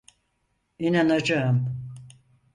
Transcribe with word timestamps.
İnanacağım. 0.79 1.77